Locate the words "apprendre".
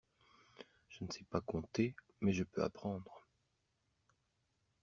2.63-3.27